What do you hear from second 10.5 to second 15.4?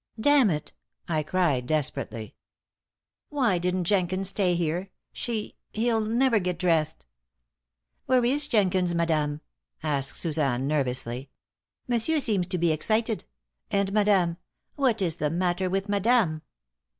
nervously. "Monsieur seems to be excited. And madame what is the